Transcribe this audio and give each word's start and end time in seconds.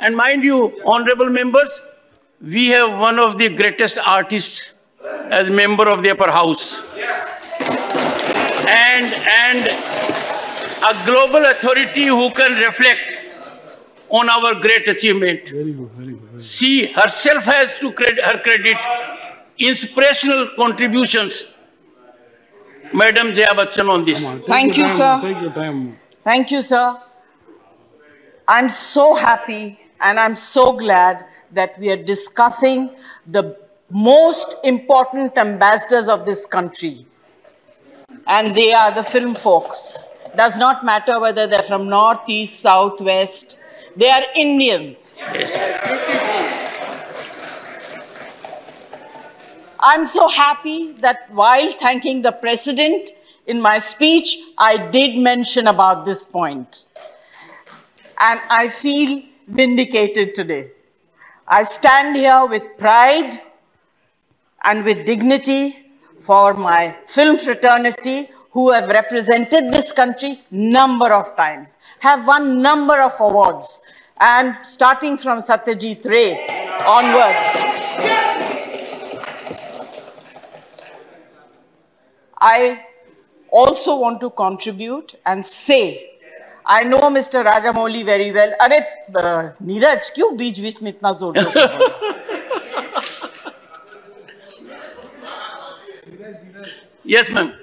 And 0.00 0.16
mind 0.16 0.44
you, 0.44 0.80
honorable 0.86 1.28
members, 1.28 1.80
we 2.40 2.68
have 2.68 2.98
one 2.98 3.18
of 3.18 3.36
the 3.36 3.48
greatest 3.48 3.98
artists 3.98 4.72
as 5.30 5.50
member 5.50 5.88
of 5.88 6.02
the 6.02 6.10
upper 6.10 6.30
house. 6.30 6.82
And, 8.68 9.12
and 9.12 9.68
a 10.84 11.04
global 11.04 11.44
authority 11.46 12.06
who 12.06 12.30
can 12.30 12.58
reflect 12.58 13.00
on 14.08 14.30
our 14.30 14.54
great 14.54 14.86
achievement. 14.86 15.48
Very 15.50 15.72
good, 15.72 15.90
very 15.90 16.12
good. 16.12 16.44
She 16.44 16.92
herself 16.92 17.44
has 17.44 17.70
to 17.80 17.92
credit 17.92 18.22
her 18.24 18.38
credit 18.38 18.76
inspirational 19.58 20.50
contributions. 20.56 21.46
Madam 22.94 23.34
Jaya 23.34 23.48
Bachchan 23.48 23.88
on 23.90 24.04
this. 24.04 24.20
Come 24.20 24.28
on, 24.28 24.38
take 24.38 24.46
Thank 24.48 24.76
your 24.76 24.86
you, 24.86 24.92
time, 24.92 24.96
sir. 24.96 25.28
Take 25.28 25.42
your 25.42 25.52
time. 25.52 25.98
Thank 26.22 26.50
you, 26.52 26.62
sir. 26.62 26.96
I'm 28.46 28.68
so 28.68 29.14
happy 29.14 29.78
and 30.00 30.18
I'm 30.20 30.36
so 30.36 30.72
glad 30.72 31.26
that 31.52 31.78
we 31.78 31.90
are 31.90 32.02
discussing 32.02 32.90
the 33.26 33.56
most 33.90 34.54
important 34.64 35.36
ambassadors 35.38 36.08
of 36.08 36.26
this 36.26 36.46
country. 36.46 37.06
And 38.26 38.54
they 38.54 38.72
are 38.72 38.92
the 38.92 39.02
film 39.02 39.34
folks. 39.34 39.98
Does 40.36 40.56
not 40.58 40.84
matter 40.84 41.18
whether 41.18 41.46
they're 41.46 41.62
from 41.62 41.88
north, 41.88 42.28
east, 42.28 42.60
south, 42.60 43.00
west. 43.00 43.58
They 43.96 44.10
are 44.10 44.22
Indians. 44.36 45.24
I'm 49.80 50.04
so 50.04 50.28
happy 50.28 50.92
that 51.00 51.30
while 51.32 51.72
thanking 51.72 52.22
the 52.22 52.32
president 52.32 53.12
in 53.46 53.60
my 53.60 53.78
speech, 53.78 54.36
I 54.58 54.76
did 54.76 55.16
mention 55.16 55.66
about 55.66 56.04
this 56.04 56.24
point. 56.24 56.86
And 58.20 58.40
I 58.50 58.68
feel 58.68 59.22
vindicated 59.48 60.34
today. 60.34 60.70
I 61.46 61.62
stand 61.62 62.16
here 62.16 62.46
with 62.46 62.62
pride 62.78 63.34
and 64.62 64.84
with 64.84 65.06
dignity 65.06 65.86
for 66.18 66.54
my 66.54 66.96
film 67.06 67.38
fraternity 67.38 68.28
who 68.50 68.70
have 68.72 68.88
represented 68.88 69.70
this 69.70 69.92
country 69.92 70.42
number 70.50 71.12
of 71.12 71.34
times, 71.36 71.78
have 72.00 72.26
won 72.26 72.60
number 72.60 73.00
of 73.00 73.12
awards, 73.20 73.80
and 74.20 74.56
starting 74.64 75.16
from 75.16 75.38
Satyajit 75.38 76.04
Ray 76.10 76.46
onwards. 76.84 77.46
I 82.40 82.84
also 83.50 83.96
want 83.96 84.20
to 84.20 84.30
contribute 84.30 85.14
and 85.24 85.44
say, 85.44 86.07
I 86.67 86.83
know 86.83 86.99
Mr. 87.17 87.43
Rajamouli 87.45 88.03
very 88.05 88.31
well. 88.31 88.51
अरे 88.61 88.77
अ, 88.79 89.55
नीरज 89.69 90.09
क्यों 90.15 90.35
बीच 90.37 90.59
बीच 90.61 90.81
में 90.83 90.89
इतना 90.89 91.11
जोर 91.21 91.37
जोर 91.39 91.51
से 91.51 91.65
बोल 91.67 91.87
रहे 91.87 91.87
हो? 91.87 93.51
Yes, 97.05 97.29
ma'am. 97.29 97.53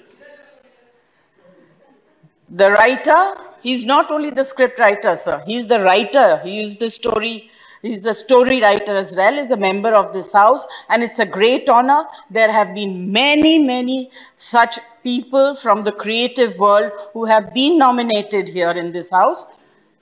The 2.51 2.71
writer, 2.73 3.21
he's 3.63 3.85
not 3.85 4.11
only 4.11 4.31
the 4.31 4.45
script 4.45 4.79
writer, 4.79 5.15
sir. 5.15 5.43
He's 5.47 5.67
the 5.69 5.81
writer. 5.81 6.41
He 6.45 6.61
is 6.63 6.79
the 6.79 6.91
story. 6.91 7.51
He's 7.86 8.02
the 8.02 8.14
story 8.16 8.62
writer 8.62 8.96
as 8.98 9.16
well. 9.16 9.36
He's 9.40 9.52
a 9.52 9.58
member 9.58 9.94
of 9.94 10.12
this 10.12 10.34
house, 10.34 10.66
and 10.90 11.04
it's 11.04 11.20
a 11.20 11.26
great 11.26 11.70
honor. 11.70 12.06
There 12.32 12.52
have 12.52 12.74
been 12.74 13.12
many, 13.12 13.60
many 13.60 14.10
such 14.36 14.80
people 15.04 15.56
from 15.56 15.84
the 15.84 15.92
creative 15.92 16.58
world 16.58 16.94
who 17.14 17.26
have 17.26 17.54
been 17.54 17.78
nominated 17.78 18.50
here 18.50 18.72
in 18.84 18.92
this 18.92 19.12
house. 19.12 19.46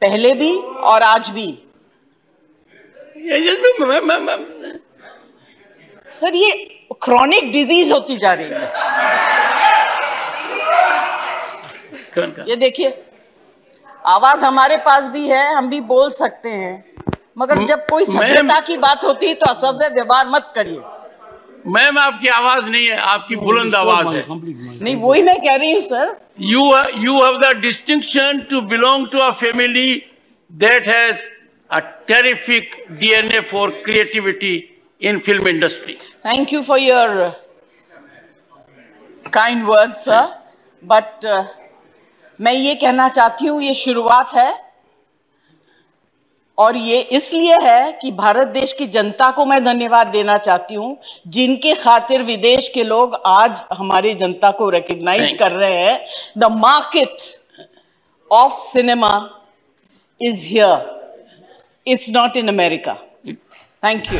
पहले 0.01 0.33
भी 0.35 0.55
और 0.91 1.03
आज 1.03 1.29
भी 1.29 1.47
ma'am. 4.29 4.45
Sir 6.11 6.35
ये 6.35 6.51
chronic 7.03 7.51
disease 7.51 7.91
होती 7.93 8.17
जा 8.17 8.33
रही 8.33 8.49
है 8.49 8.71
Come 12.13 12.23
on, 12.23 12.31
come 12.31 12.43
on. 12.43 12.49
ये 12.49 12.55
देखिए 12.55 12.89
आवाज़ 14.15 14.43
हमारे 14.45 14.77
पास 14.87 15.07
भी 15.09 15.27
है 15.27 15.45
हम 15.53 15.69
भी 15.69 15.79
बोल 15.93 16.09
सकते 16.11 16.49
हैं 16.49 17.02
मगर 17.37 17.63
जब 17.67 17.85
कोई 17.89 18.03
सभ्यता 18.05 18.59
की 18.67 18.77
बात 18.77 19.03
होती 19.03 19.27
है 19.27 19.33
तो 19.33 19.45
असभ्य 19.51 19.87
व्यवहार 19.93 20.27
मत 20.29 20.51
करिए। 20.55 20.79
मैम 21.67 21.97
आपकी 21.99 22.27
आवाज़ 22.29 22.65
नहीं 22.69 22.87
है 22.87 22.97
आपकी 23.09 23.35
बुलंद 23.35 23.75
आवाज़ 23.75 24.07
है। 24.07 24.25
नहीं 24.27 24.95
वही 25.01 25.21
मैं 25.23 25.37
कह 25.41 25.55
रही 25.55 25.71
हूँ 25.71 25.81
sir. 25.81 26.15
You 26.41 26.61
you 27.03 27.13
have 27.23 27.37
the 27.41 27.55
distinction 27.61 28.39
to 28.49 28.61
belong 28.73 29.07
to 29.11 29.19
a 29.19 29.29
family 29.41 29.91
that 30.51 30.87
has 30.87 31.23
a 31.69 31.79
terrific 32.07 32.75
DNA 32.99 33.39
for 33.51 33.69
creativity 33.85 34.55
in 35.01 35.19
film 35.19 35.47
industry 35.47 35.97
thank 36.25 36.53
you 36.53 36.61
for 36.63 36.79
your 36.79 37.09
kind 39.33 39.63
words 39.65 40.05
sir 40.05 40.27
but 40.83 41.25
मैं 42.39 42.53
ये 42.53 42.75
कहना 42.75 43.07
चाहती 43.09 43.47
हूँ 43.47 43.61
ये 43.63 43.73
शुरुआत 43.73 44.33
है। 44.35 44.51
और 46.57 46.77
ये 46.77 46.99
इसलिए 47.11 47.57
है 47.61 47.91
कि 47.91 48.11
भारत 48.11 48.47
देश 48.47 48.73
की 48.73 48.85
जनता 48.87 49.29
को 49.31 49.45
मैं 49.45 49.63
धन्यवाद 49.63 50.07
देना 50.07 50.37
चाहती 50.37 50.75
हूँ 50.75 50.97
जिनके 51.27 51.73
खातिर 51.75 52.23
विदेश 52.23 52.67
के 52.73 52.83
लोग 52.83 53.15
आज 53.25 53.63
हमारी 53.73 54.13
जनता 54.13 54.51
को 54.51 54.69
रिकग्नाइज 54.69 55.33
कर 55.39 55.51
रहे 55.51 55.81
हैं। 55.83 55.99
The 56.37 56.51
market 56.51 57.17
of 58.31 58.61
cinema 58.63 59.13
is 60.21 60.47
here 60.47 60.91
it's 61.87 62.09
not 62.09 62.37
in 62.37 62.47
America 62.47 62.93
thank 63.25 64.13
you 64.13 64.19